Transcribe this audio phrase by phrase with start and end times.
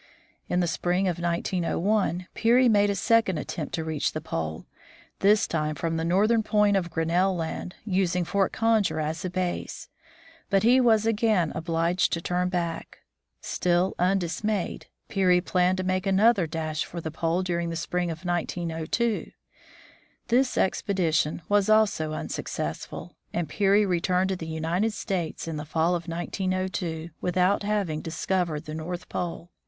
[0.49, 4.65] In the spring of 1901 Peary made a second attempt to reach the pole,
[5.19, 9.29] this time from the northern point of Grin nell land, using Fort Conger as a
[9.29, 9.89] base.
[10.49, 13.03] But he was again obliged to turn back.
[13.41, 18.25] Still undismayed, Peary planned to make another dash for the pole during the spring of
[18.25, 19.33] 1902.
[20.29, 25.93] This expedition was also unsuccessful, and Peary returned to the United States in the fall
[25.93, 29.51] of 1902, without having discovered the North Pole.